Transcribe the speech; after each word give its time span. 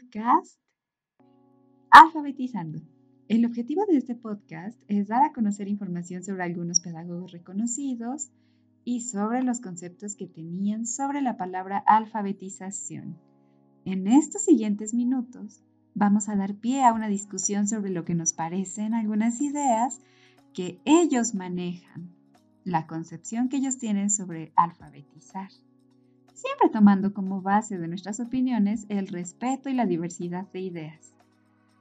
podcast 0.00 0.58
Alfabetizando. 1.90 2.80
El 3.28 3.44
objetivo 3.44 3.84
de 3.86 3.98
este 3.98 4.14
podcast 4.14 4.80
es 4.88 5.08
dar 5.08 5.22
a 5.24 5.32
conocer 5.32 5.68
información 5.68 6.24
sobre 6.24 6.42
algunos 6.44 6.80
pedagogos 6.80 7.32
reconocidos 7.32 8.30
y 8.84 9.02
sobre 9.02 9.42
los 9.42 9.60
conceptos 9.60 10.16
que 10.16 10.26
tenían 10.26 10.86
sobre 10.86 11.20
la 11.20 11.36
palabra 11.36 11.78
alfabetización. 11.86 13.18
En 13.84 14.06
estos 14.06 14.42
siguientes 14.42 14.94
minutos 14.94 15.62
vamos 15.94 16.28
a 16.28 16.36
dar 16.36 16.54
pie 16.54 16.82
a 16.82 16.92
una 16.92 17.08
discusión 17.08 17.68
sobre 17.68 17.90
lo 17.90 18.04
que 18.04 18.14
nos 18.14 18.32
parecen 18.32 18.94
algunas 18.94 19.40
ideas 19.40 20.00
que 20.54 20.80
ellos 20.84 21.34
manejan, 21.34 22.10
la 22.64 22.86
concepción 22.86 23.48
que 23.48 23.58
ellos 23.58 23.78
tienen 23.78 24.08
sobre 24.08 24.52
alfabetizar, 24.56 25.50
siempre 26.40 26.70
tomando 26.70 27.12
como 27.12 27.42
base 27.42 27.76
de 27.78 27.86
nuestras 27.86 28.18
opiniones 28.18 28.86
el 28.88 29.08
respeto 29.08 29.68
y 29.68 29.74
la 29.74 29.84
diversidad 29.84 30.46
de 30.52 30.60
ideas. 30.60 31.14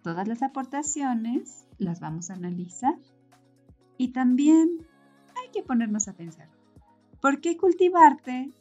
Todas 0.04 0.28
las 0.28 0.44
aportaciones 0.44 1.66
las 1.78 2.02
vamos 2.02 2.30
a 2.30 2.34
analizar 2.34 2.96
y 3.98 4.10
también 4.10 4.86
hay 5.42 5.50
que 5.54 5.64
ponernos 5.64 6.10
a 6.10 6.14
pensar, 6.14 6.50
¿por 7.22 7.40
qué 7.40 7.56
cultivarte 7.56 8.52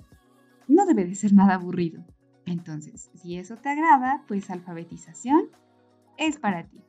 no 0.68 0.86
debe 0.86 1.04
de 1.04 1.16
ser 1.16 1.32
nada 1.32 1.54
aburrido? 1.54 2.04
Entonces, 2.46 3.10
si 3.14 3.36
eso 3.36 3.56
te 3.56 3.68
agrada, 3.68 4.22
pues 4.28 4.50
alfabetización 4.50 5.48
es 6.16 6.38
para 6.38 6.64
ti. 6.64 6.80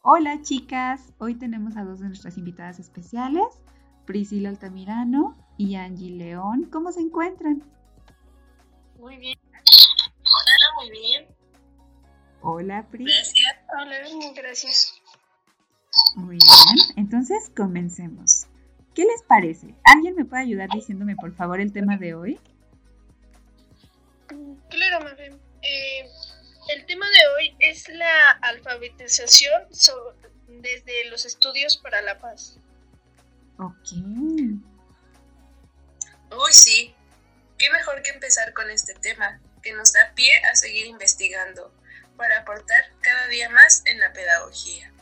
Hola 0.00 0.42
chicas, 0.42 1.12
hoy 1.18 1.34
tenemos 1.34 1.76
a 1.76 1.84
dos 1.84 1.98
de 1.98 2.06
nuestras 2.06 2.38
invitadas 2.38 2.78
especiales, 2.78 3.44
Priscila 4.06 4.48
Altamirano 4.48 5.36
y 5.56 5.74
Angie 5.74 6.10
León. 6.10 6.68
¿Cómo 6.70 6.92
se 6.92 7.00
encuentran? 7.00 7.62
Muy 9.02 9.16
bien. 9.16 9.36
Hola, 9.56 10.74
muy 10.76 10.90
bien. 10.92 11.26
Hola, 12.40 12.86
Pris. 12.88 13.08
Gracias. 13.08 13.58
Hola, 13.76 14.32
gracias. 14.36 15.02
Muy 16.14 16.36
bien, 16.36 16.94
entonces 16.96 17.50
comencemos. 17.56 18.46
¿Qué 18.94 19.02
les 19.02 19.24
parece? 19.24 19.74
¿Alguien 19.82 20.14
me 20.14 20.24
puede 20.24 20.42
ayudar 20.42 20.68
diciéndome 20.72 21.16
por 21.16 21.34
favor 21.34 21.60
el 21.60 21.72
tema 21.72 21.96
de 21.96 22.14
hoy? 22.14 22.38
Claro, 24.70 25.00
Mafe. 25.00 25.30
Eh, 25.62 26.08
el 26.72 26.86
tema 26.86 27.06
de 27.06 27.26
hoy 27.34 27.56
es 27.58 27.88
la 27.88 28.30
alfabetización 28.40 29.64
desde 30.46 31.10
los 31.10 31.26
estudios 31.26 31.76
para 31.76 32.02
la 32.02 32.20
paz. 32.20 32.56
Ok. 33.58 33.94
Uy, 36.30 36.52
sí. 36.52 36.94
Qué 37.62 37.70
mejor 37.70 38.02
que 38.02 38.10
empezar 38.10 38.52
con 38.54 38.68
este 38.70 38.92
tema, 38.94 39.40
que 39.62 39.72
nos 39.72 39.92
da 39.92 40.12
pie 40.16 40.32
a 40.50 40.56
seguir 40.56 40.86
investigando 40.86 41.72
para 42.16 42.40
aportar 42.40 42.82
cada 43.00 43.28
día 43.28 43.48
más 43.50 43.84
en 43.86 44.00
la 44.00 44.12
pedagogía. 44.12 44.92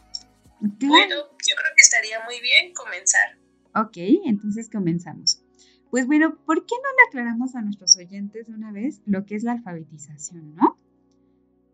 Bueno, 0.61 1.15
yo 1.15 1.57
creo 1.57 1.73
que 1.75 1.83
estaría 1.83 2.23
muy 2.27 2.39
bien 2.43 2.75
comenzar. 2.75 3.39
Ok, 3.75 3.97
entonces 4.27 4.69
comenzamos. 4.69 5.43
Pues 5.89 6.07
bueno, 6.07 6.37
¿por 6.45 6.67
qué 6.67 6.75
no 6.75 6.91
le 6.91 7.09
aclaramos 7.09 7.55
a 7.55 7.63
nuestros 7.63 7.97
oyentes 7.97 8.47
de 8.47 8.53
una 8.53 8.73
vez 8.73 9.01
lo 9.07 9.25
que 9.25 9.37
es 9.37 9.43
la 9.43 9.53
alfabetización, 9.53 10.55
no? 10.55 10.79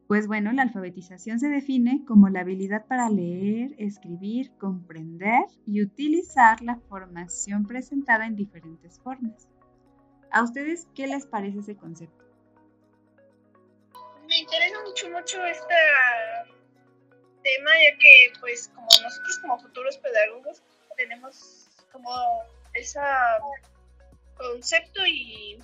Pues 0.07 0.29
bueno, 0.29 0.53
la 0.53 0.63
alfabetización 0.63 1.41
se 1.41 1.49
define 1.49 2.05
como 2.07 2.29
la 2.29 2.43
habilidad 2.43 2.87
para 2.87 3.11
leer, 3.11 3.75
escribir, 3.79 4.53
comprender 4.57 5.47
y 5.67 5.83
utilizar 5.83 6.63
la 6.63 6.77
formación 6.77 7.67
presentada 7.67 8.25
en 8.27 8.37
diferentes 8.37 9.01
formas. 9.01 9.49
¿A 10.33 10.43
ustedes 10.43 10.87
qué 10.95 11.07
les 11.07 11.27
parece 11.27 11.61
ese 11.61 11.77
concepto? 11.77 12.25
Me 14.27 14.39
interesa 14.39 14.83
mucho, 14.85 15.09
mucho 15.11 15.45
este 15.47 15.75
tema, 17.43 17.71
ya 17.71 17.99
que 17.99 18.33
pues 18.41 18.69
como 18.75 18.89
nosotros 19.03 19.39
como 19.41 19.59
futuros 19.61 19.97
pedagogos 19.99 20.63
tenemos 20.97 21.69
como 21.93 22.11
ese 22.75 22.99
concepto 24.37 25.07
y 25.07 25.59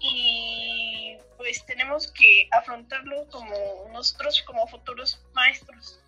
y 0.00 1.16
pues 1.36 1.64
tenemos 1.66 2.10
que 2.10 2.48
afrontarlo 2.50 3.28
como 3.30 3.54
nosotros 3.92 4.42
como 4.42 4.66
futuros 4.66 5.24
maestros. 5.32 6.00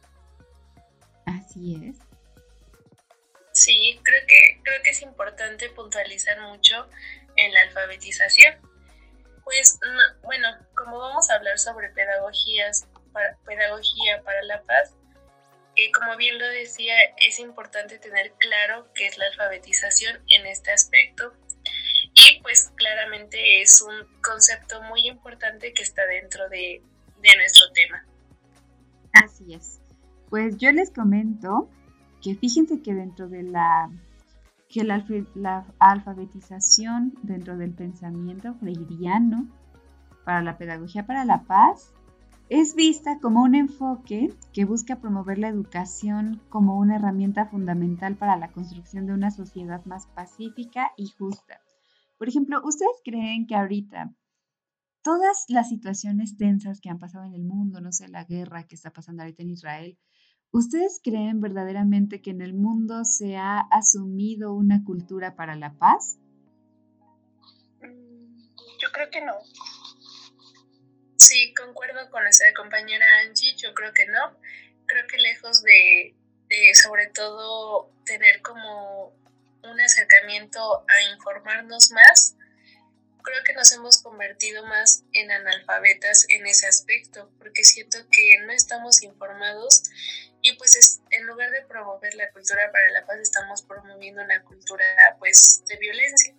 Así 1.26 1.80
es. 1.84 2.13
Sí, 3.64 3.98
creo 4.02 4.26
que 4.26 4.60
creo 4.62 4.82
que 4.82 4.90
es 4.90 5.00
importante 5.00 5.70
puntualizar 5.70 6.38
mucho 6.42 6.86
en 7.36 7.50
la 7.54 7.62
alfabetización. 7.62 8.56
Pues 9.42 9.78
bueno, 10.22 10.48
como 10.76 10.98
vamos 10.98 11.30
a 11.30 11.36
hablar 11.36 11.58
sobre 11.58 11.88
pedagogías 11.88 12.86
para, 13.14 13.38
pedagogía 13.46 14.22
para 14.22 14.42
la 14.42 14.60
paz, 14.64 14.92
eh, 15.76 15.90
como 15.92 16.14
bien 16.18 16.38
lo 16.38 16.46
decía, 16.48 16.94
es 17.26 17.38
importante 17.38 17.98
tener 17.98 18.32
claro 18.32 18.86
qué 18.94 19.06
es 19.06 19.16
la 19.16 19.28
alfabetización 19.28 20.22
en 20.28 20.44
este 20.44 20.70
aspecto 20.70 21.32
y 22.12 22.42
pues 22.42 22.70
claramente 22.76 23.62
es 23.62 23.80
un 23.80 24.06
concepto 24.22 24.82
muy 24.82 25.08
importante 25.08 25.72
que 25.72 25.82
está 25.82 26.04
dentro 26.04 26.50
de, 26.50 26.82
nuestro 27.22 27.72
tema. 27.72 28.04
Así 29.14 29.54
es. 29.54 29.80
Pues 30.28 30.58
yo 30.58 30.70
les 30.70 30.90
comento 30.90 31.70
que 32.24 32.34
fíjense 32.34 32.80
que 32.80 32.94
dentro 32.94 33.28
de 33.28 33.42
la 33.42 33.90
que 34.70 34.82
la, 34.82 35.04
la, 35.34 35.66
alfabetización 35.78 37.12
dentro 37.22 37.58
del 37.58 37.74
pensamiento 37.74 38.54
freiriano 38.54 39.46
para 40.24 40.40
la 40.42 40.56
pedagogía 40.56 41.06
para 41.06 41.26
la 41.26 41.44
paz 41.44 41.92
es 42.48 42.74
vista 42.74 43.18
como 43.20 43.42
un 43.42 43.54
enfoque 43.54 44.32
que 44.54 44.64
busca 44.64 45.00
promover 45.00 45.38
la 45.38 45.48
educación 45.48 46.40
como 46.48 46.78
una 46.78 46.96
herramienta 46.96 47.44
fundamental 47.44 48.16
para 48.16 48.36
la 48.36 48.52
construcción 48.52 49.06
de 49.06 49.12
una 49.12 49.30
sociedad 49.30 49.84
más 49.84 50.06
pacífica 50.06 50.92
y 50.96 51.08
justa. 51.08 51.60
Por 52.16 52.28
ejemplo, 52.28 52.60
¿ustedes 52.64 53.02
creen 53.04 53.46
que 53.46 53.54
ahorita 53.54 54.14
todas 55.02 55.44
las 55.48 55.68
situaciones 55.68 56.38
tensas 56.38 56.80
que 56.80 56.88
han 56.88 56.98
pasado 56.98 57.26
en 57.26 57.34
el 57.34 57.44
mundo, 57.44 57.82
no 57.82 57.92
sé, 57.92 58.08
la 58.08 58.24
guerra 58.24 58.66
que 58.66 58.76
está 58.76 58.90
pasando 58.90 59.22
ahorita 59.22 59.42
en 59.42 59.50
Israel, 59.50 59.98
¿ustedes 60.54 61.00
creen 61.02 61.40
verdaderamente 61.40 62.22
que 62.22 62.30
en 62.30 62.40
el 62.40 62.54
mundo 62.54 63.04
se 63.04 63.36
ha 63.36 63.58
asumido 63.72 64.54
una 64.54 64.84
cultura 64.84 65.34
para 65.34 65.56
la 65.56 65.74
paz? 65.74 66.18
Mm, 67.82 68.36
yo 68.80 68.88
creo 68.92 69.10
que 69.10 69.20
no. 69.20 69.34
Sí, 71.16 71.52
concuerdo 71.54 72.08
con 72.10 72.22
nuestra 72.22 72.46
compañera 72.54 73.04
Angie, 73.26 73.56
yo 73.56 73.74
creo 73.74 73.92
que 73.92 74.06
no. 74.06 74.38
Creo 74.86 75.06
que 75.08 75.18
lejos 75.18 75.62
de, 75.62 76.14
de 76.48 76.74
sobre 76.74 77.08
todo 77.08 77.90
tener 78.04 78.40
como 78.42 79.08
un 79.64 79.80
acercamiento 79.80 80.84
a 80.86 81.14
informarnos 81.14 81.90
más, 81.90 82.36
creo 83.24 83.42
que 83.44 83.54
nos 83.54 83.72
hemos 83.72 84.00
convertido 84.02 84.64
más 84.66 85.04
en 85.12 85.32
analfabetas 85.32 86.26
en 86.28 86.46
ese 86.46 86.68
aspecto, 86.68 87.30
porque 87.38 87.64
siento 87.64 87.98
que 88.10 88.38
no 88.46 88.52
estamos 88.52 89.02
informados 89.02 89.82
y 90.42 90.56
pues 90.56 90.76
es, 90.76 91.00
en 91.10 91.26
lugar 91.26 91.50
de 91.50 91.62
promover 91.66 92.14
la 92.14 92.30
cultura 92.30 92.70
para 92.70 92.90
la 92.90 93.06
paz, 93.06 93.16
estamos 93.18 93.62
promoviendo 93.62 94.22
una 94.22 94.42
cultura 94.44 94.84
pues 95.18 95.64
de 95.66 95.78
violencia. 95.78 96.34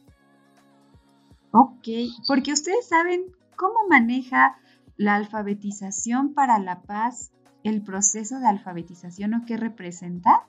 Ok, 1.51 1.87
porque 2.27 2.53
ustedes 2.53 2.87
saben 2.87 3.35
cómo 3.55 3.87
maneja 3.89 4.57
la 4.95 5.15
alfabetización 5.15 6.33
para 6.33 6.59
la 6.59 6.83
paz 6.83 7.31
el 7.63 7.81
proceso 7.81 8.39
de 8.39 8.47
alfabetización 8.47 9.33
o 9.33 9.45
qué 9.47 9.57
representa 9.57 10.45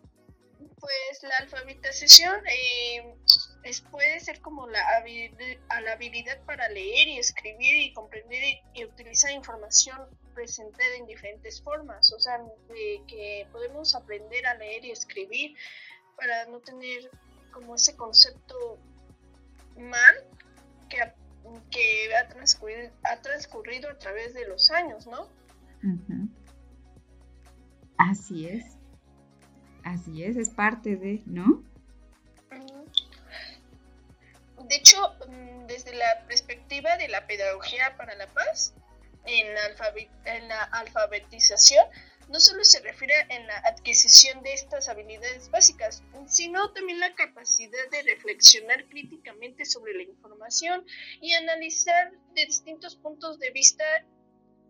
pues 0.81 1.23
la 1.23 1.37
alfabetización 1.41 2.41
eh, 2.47 3.15
puede 3.91 4.21
ser 4.21 4.41
como 4.41 4.67
la 4.69 4.81
habilidad, 4.97 5.59
la 5.83 5.93
habilidad 5.93 6.41
para 6.45 6.69
leer 6.69 7.09
y 7.09 7.19
escribir 7.19 7.77
y 7.77 7.93
comprender 7.93 8.61
y, 8.75 8.85
utilizar 8.85 9.31
información 9.33 9.99
presentada 10.35 10.95
en 10.97 11.07
diferentes 11.07 11.63
formas, 11.63 12.13
o 12.13 12.21
sea, 12.21 12.39
que 13.09 13.49
podemos 13.51 13.95
aprender 13.95 14.47
a 14.47 14.55
leer 14.55 14.85
y 14.85 14.91
escribir 14.91 15.57
para 16.17 16.47
no 16.47 16.61
tener 16.61 17.11
como 17.53 17.75
ese 17.75 17.97
concepto 17.97 18.79
mal 19.79 20.15
que, 20.91 20.99
que 21.71 22.15
ha, 22.15 22.29
transcurrido, 22.29 22.91
ha 23.05 23.21
transcurrido 23.23 23.91
a 23.91 23.99
través 23.99 24.35
de 24.35 24.47
los 24.47 24.71
años, 24.71 25.07
¿no? 25.07 25.29
Así 27.97 28.47
es. 28.47 28.76
Así 29.87 30.25
es, 30.25 30.37
es 30.37 30.51
parte 30.51 30.97
de, 30.97 31.23
¿no? 31.27 31.63
De 34.69 34.75
hecho, 34.75 35.15
mm, 35.29 35.67
desde 35.69 35.95
la 35.95 36.25
perspectiva 36.27 36.97
de 36.97 37.07
la 37.07 37.25
pedagogía 37.29 37.97
para 37.97 38.17
la 38.17 38.27
paz, 38.27 38.75
en 39.27 39.55
la, 39.55 39.61
en 40.25 40.49
la 40.49 40.63
alfabetización, 40.65 41.87
no 42.29 42.41
solo 42.41 42.65
se 42.65 42.81
refiere 42.81 43.15
en 43.29 43.47
la 43.47 43.59
adquisición 43.59 44.43
de 44.43 44.55
estas 44.55 44.89
habilidades 44.89 45.49
básicas, 45.53 46.03
sino 46.27 46.73
también 46.73 46.99
la 46.99 47.15
capacidad 47.15 47.89
de 47.93 48.03
reflexionar 48.03 48.87
críticamente 48.87 49.65
sobre 49.65 49.95
la 49.95 50.03
información 50.03 50.85
y 51.21 51.33
analizar 51.35 52.11
de 52.35 52.45
distintos 52.45 52.97
puntos 52.97 53.39
de 53.39 53.53
vista 53.53 53.85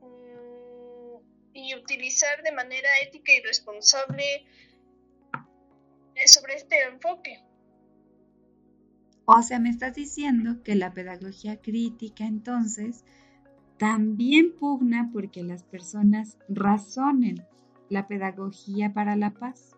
mm, 0.03 1.55
y 1.55 1.75
utilizar 1.75 2.43
de 2.43 2.53
manera 2.53 2.91
ética 3.01 3.33
y 3.33 3.41
responsable 3.41 4.45
sobre 6.27 6.55
este 6.55 6.83
enfoque. 6.85 7.43
O 9.27 9.43
sea, 9.43 9.59
me 9.59 9.71
estás 9.71 9.95
diciendo 9.95 10.63
que 10.63 10.75
la 10.77 10.93
pedagogía 10.93 11.61
crítica 11.61 12.25
entonces 12.25 13.05
también 13.79 14.55
pugna 14.57 15.11
porque 15.13 15.43
las 15.43 15.65
personas 15.65 16.39
razonen 16.49 17.47
la 17.89 18.07
pedagogía 18.09 18.93
para 18.95 19.17
la 19.17 19.31
paz. 19.31 19.73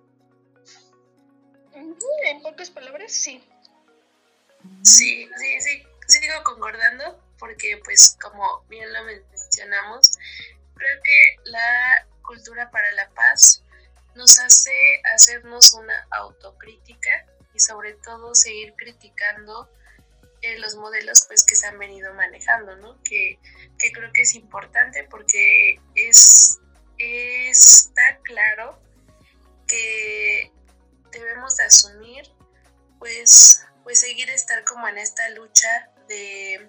En 1.75 2.43
pocas 2.43 2.71
palabras, 2.71 3.11
sí. 3.11 3.43
Sí, 4.83 5.29
sí, 5.37 5.61
sí, 5.61 5.83
sigo 6.07 6.35
concordando 6.45 7.23
porque 7.39 7.81
pues 7.85 8.17
como 8.21 8.65
bien 8.69 8.93
lo 8.93 9.05
mencionamos, 9.05 10.19
creo 10.75 11.03
que 11.05 11.51
la 11.51 12.07
cultura 12.23 12.71
para 12.71 12.91
la 12.93 13.09
paz 13.11 13.63
nos 14.19 14.39
hace 14.41 14.73
hacernos 15.15 15.73
una 15.75 16.07
autocrítica 16.11 17.25
y 17.55 17.61
sobre 17.61 17.95
todo 17.95 18.35
seguir 18.35 18.75
criticando 18.77 19.71
eh, 20.43 20.59
los 20.59 20.75
modelos 20.75 21.25
pues 21.27 21.45
que 21.45 21.55
se 21.55 21.67
han 21.67 21.79
venido 21.79 22.13
manejando, 22.15 22.77
¿no? 22.77 23.01
Que, 23.05 23.39
que 23.79 23.93
creo 23.93 24.13
que 24.13 24.23
es 24.23 24.35
importante 24.35 25.05
porque 25.05 25.81
es, 25.95 26.59
está 26.99 28.19
claro 28.25 28.83
que 29.69 30.53
debemos 31.13 31.57
de 31.57 31.65
asumir 31.65 32.25
pues, 32.99 33.65
pues 33.85 34.01
seguir 34.01 34.31
estar 34.31 34.65
como 34.65 34.89
en 34.89 34.99
esta 34.99 35.29
lucha 35.31 35.91
de, 36.09 36.69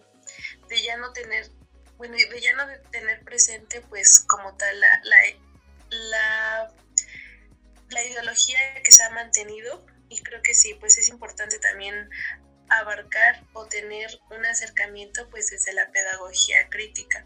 de 0.69 0.81
ya 0.83 0.97
no 0.97 1.11
tener 1.13 1.49
bueno, 1.97 2.15
de 2.15 2.41
ya 2.41 2.53
no 2.53 2.65
tener 2.91 3.23
presente 3.25 3.81
pues 3.81 4.21
como 4.21 4.55
tal 4.55 4.79
la, 5.89 6.73
la 7.91 8.03
ideología 8.03 8.57
que 8.83 8.91
se 8.91 9.03
ha 9.03 9.09
mantenido 9.11 9.85
y 10.09 10.21
creo 10.21 10.41
que 10.41 10.53
sí, 10.53 10.73
pues 10.79 10.97
es 10.97 11.09
importante 11.09 11.59
también 11.59 12.09
abarcar 12.69 13.43
o 13.53 13.65
tener 13.65 14.09
un 14.31 14.45
acercamiento 14.45 15.29
pues 15.29 15.49
desde 15.49 15.73
la 15.73 15.91
pedagogía 15.91 16.69
crítica. 16.69 17.25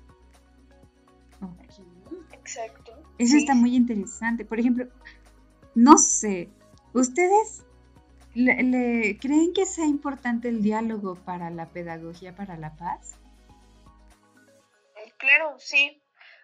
Exacto. 2.32 3.02
Eso 3.18 3.38
está 3.38 3.56
muy 3.56 3.76
interesante. 3.76 4.44
Por 4.44 4.60
ejemplo, 4.60 4.88
no 5.76 5.98
sé, 5.98 6.50
¿ustedes 6.94 7.64
le, 8.34 9.18
creen 9.20 9.54
que 9.54 9.66
sea 9.66 9.86
importante 9.86 10.50
el 10.50 10.62
diálogo 10.62 11.16
para 11.16 11.50
la 11.50 11.70
pedagogía 11.70 12.36
para 12.36 12.58
la 12.58 12.76
paz? 12.76 13.16
Claro, 15.18 15.56
sí, 15.58 16.02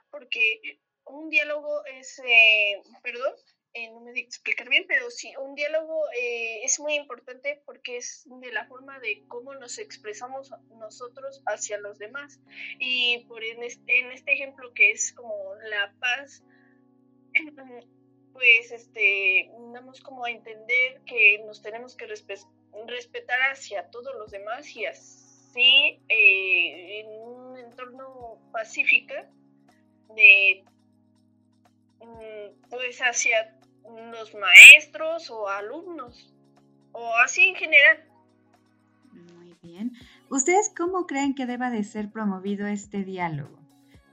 porque 0.10 0.62
un 1.06 1.30
diálogo 1.30 1.84
es, 1.86 2.20
eh, 2.20 2.82
perdón, 3.04 3.34
eh, 3.80 3.90
no 3.92 4.02
me 4.02 4.12
di 4.12 4.22
explicar 4.22 4.68
bien, 4.68 4.86
pero 4.88 5.10
sí, 5.10 5.34
un 5.38 5.56
diálogo 5.56 6.04
eh, 6.20 6.64
es 6.64 6.80
muy 6.80 6.96
importante 6.96 7.62
porque 7.66 7.98
es 7.98 8.24
de 8.26 8.52
la 8.52 8.66
forma 8.68 9.00
de 9.00 9.24
cómo 9.28 9.56
nos 9.56 9.78
expresamos 9.78 10.52
nosotros 10.78 11.42
hacia 11.46 11.78
los 11.78 11.98
demás. 11.98 12.40
Y 12.80 13.26
por 13.28 13.44
en 13.44 13.64
este, 13.64 14.00
en 14.00 14.12
este 14.12 14.34
ejemplo 14.34 14.74
que 14.74 14.92
es 14.92 15.14
como 15.14 15.56
la 15.70 15.94
paz, 16.00 16.44
pues 18.34 18.72
este, 18.72 19.50
damos 19.74 20.02
como 20.02 20.26
a 20.26 20.32
entender 20.32 21.02
que 21.06 21.40
nos 21.46 21.62
tenemos 21.62 21.96
que 21.96 22.06
respetar 22.08 23.40
hacia 23.52 23.90
todos 23.92 24.14
los 24.16 24.32
demás 24.32 24.76
y 24.76 24.86
así 24.86 26.02
eh, 26.10 27.00
en 27.00 27.08
un 27.22 27.58
entorno 27.58 28.40
pacífico 28.52 29.14
de 30.16 30.64
mm, 32.00 32.70
pues 32.70 33.00
hacia 33.00 33.59
los 34.12 34.34
maestros 34.36 35.30
o 35.30 35.48
alumnos, 35.48 36.34
o 36.92 37.14
así 37.24 37.50
en 37.50 37.56
general. 37.56 38.04
Muy 39.12 39.56
bien. 39.62 39.94
¿Ustedes 40.30 40.72
cómo 40.76 41.08
creen 41.08 41.36
que 41.36 41.46
deba 41.46 41.70
de 41.70 41.84
ser 41.84 42.12
promovido 42.12 42.68
este 42.68 43.04
diálogo? 43.04 43.58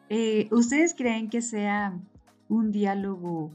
Eh, 0.08 0.48
¿Ustedes 0.50 0.94
creen 0.94 1.28
que 1.28 1.42
sea 1.42 1.98
un 2.48 2.70
diálogo 2.70 3.50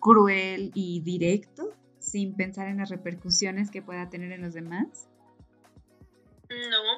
cruel 0.00 0.70
y 0.74 1.00
directo, 1.00 1.74
sin 1.98 2.36
pensar 2.36 2.68
en 2.68 2.78
las 2.78 2.90
repercusiones 2.90 3.70
que 3.70 3.82
pueda 3.82 4.08
tener 4.08 4.32
en 4.32 4.42
los 4.42 4.54
demás? 4.54 5.08
No, 6.48 6.95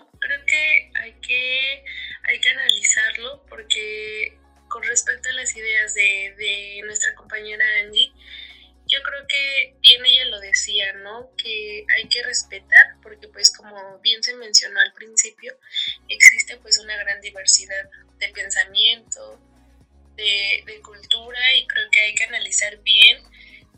cultura 20.88 21.54
y 21.56 21.66
creo 21.66 21.90
que 21.90 22.00
hay 22.00 22.14
que 22.14 22.24
analizar 22.24 22.78
bien 22.78 23.22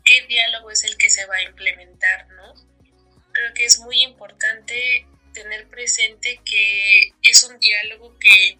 qué 0.03 0.25
diálogo 0.27 0.71
es 0.71 0.83
el 0.83 0.97
que 0.97 1.09
se 1.09 1.25
va 1.25 1.35
a 1.35 1.43
implementar, 1.43 2.27
¿no? 2.29 2.53
Creo 3.33 3.53
que 3.53 3.65
es 3.65 3.79
muy 3.79 4.01
importante 4.01 5.05
tener 5.33 5.67
presente 5.67 6.41
que 6.43 7.13
es 7.21 7.43
un 7.43 7.59
diálogo 7.59 8.17
que 8.19 8.57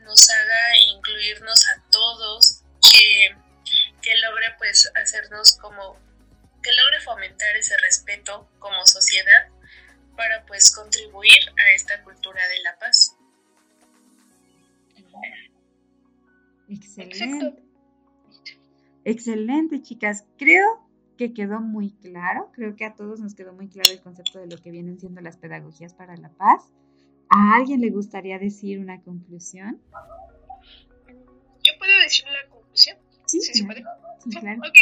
nos 0.00 0.28
haga 0.30 0.78
incluirnos 0.94 1.66
a 1.68 1.82
todos, 1.90 2.62
que, 2.92 3.34
que 4.02 4.18
logre 4.18 4.54
pues 4.58 4.90
hacernos 4.94 5.56
como, 5.58 5.98
que 6.62 6.72
logre 6.72 7.00
fomentar 7.00 7.56
ese 7.56 7.76
respeto 7.78 8.50
como 8.58 8.86
sociedad 8.86 9.48
para 10.16 10.44
pues 10.46 10.74
contribuir 10.74 11.50
a 11.58 11.74
esta 11.74 12.02
cultura 12.02 12.46
de 12.48 12.58
la 12.60 12.78
paz. 12.78 13.16
Excelente. 16.68 17.63
Excelente, 19.04 19.82
chicas. 19.82 20.24
Creo 20.38 20.82
que 21.16 21.32
quedó 21.32 21.60
muy 21.60 21.92
claro, 21.92 22.50
creo 22.52 22.74
que 22.76 22.84
a 22.84 22.94
todos 22.94 23.20
nos 23.20 23.34
quedó 23.34 23.52
muy 23.52 23.68
claro 23.68 23.90
el 23.92 24.00
concepto 24.00 24.40
de 24.40 24.46
lo 24.46 24.60
que 24.60 24.70
vienen 24.70 24.98
siendo 24.98 25.20
las 25.20 25.36
pedagogías 25.36 25.94
para 25.94 26.16
la 26.16 26.30
paz. 26.30 26.72
¿A 27.28 27.56
alguien 27.56 27.80
le 27.80 27.90
gustaría 27.90 28.38
decir 28.38 28.78
una 28.78 29.00
conclusión? 29.02 29.80
¿Yo 31.62 31.72
puedo 31.78 31.98
decir 32.00 32.24
la 32.26 32.48
conclusión? 32.50 32.98
Sí, 33.26 33.40
sí, 33.40 33.62
puede. 33.64 33.82
Ok, 34.26 34.78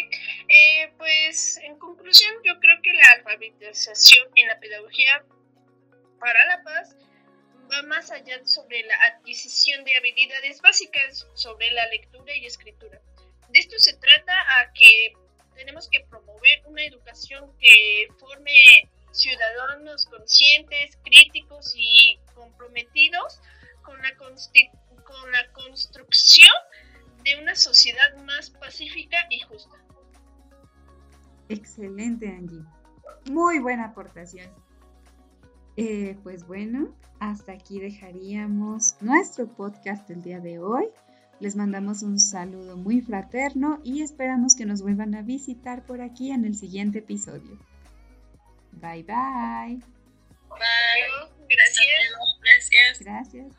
eh, 0.48 0.92
pues 0.98 1.58
en 1.64 1.76
conclusión 1.78 2.32
yo 2.44 2.58
creo 2.60 2.80
que 2.82 2.92
la 2.92 3.02
alfabetización 3.16 4.28
en 4.36 4.48
la 4.48 4.60
pedagogía 4.60 5.24
para 6.20 6.44
la 6.46 6.62
paz 6.62 6.96
va 7.70 7.82
más 7.88 8.10
allá 8.10 8.44
sobre 8.44 8.82
la 8.84 8.94
adquisición 9.14 9.84
de 9.84 9.96
habilidades 9.96 10.60
básicas 10.60 11.26
sobre 11.34 11.70
la 11.72 11.86
lectura 11.88 12.36
y 12.36 12.46
escritura. 12.46 13.00
De 13.52 13.58
esto 13.58 13.76
se 13.78 13.94
trata 13.94 14.32
a 14.32 14.72
que 14.72 15.12
tenemos 15.54 15.88
que 15.90 16.00
promover 16.08 16.62
una 16.66 16.84
educación 16.84 17.52
que 17.58 18.08
forme 18.18 18.52
ciudadanos 19.12 20.06
conscientes, 20.06 20.98
críticos 21.04 21.74
y 21.76 22.18
comprometidos 22.34 23.40
con 23.82 24.00
la, 24.00 24.16
con 24.16 25.32
la 25.32 25.52
construcción 25.52 26.48
de 27.24 27.36
una 27.40 27.54
sociedad 27.54 28.16
más 28.24 28.50
pacífica 28.50 29.18
y 29.30 29.40
justa. 29.40 29.76
Excelente, 31.48 32.28
Angie. 32.28 32.64
Muy 33.30 33.58
buena 33.58 33.86
aportación. 33.86 34.50
Eh, 35.76 36.16
pues 36.22 36.46
bueno, 36.46 36.94
hasta 37.20 37.52
aquí 37.52 37.80
dejaríamos 37.80 38.96
nuestro 39.00 39.46
podcast 39.46 40.08
del 40.08 40.22
día 40.22 40.40
de 40.40 40.58
hoy. 40.58 40.88
Les 41.42 41.56
mandamos 41.56 42.04
un 42.04 42.20
saludo 42.20 42.76
muy 42.76 43.00
fraterno 43.00 43.80
y 43.82 44.02
esperamos 44.02 44.54
que 44.54 44.64
nos 44.64 44.80
vuelvan 44.80 45.16
a 45.16 45.22
visitar 45.22 45.84
por 45.84 46.00
aquí 46.00 46.30
en 46.30 46.44
el 46.44 46.54
siguiente 46.54 47.00
episodio. 47.00 47.58
Bye 48.70 49.02
bye. 49.02 49.82
Bye. 50.48 51.10
Gracias. 51.48 52.12
Gracias. 52.44 53.00
Gracias. 53.00 53.56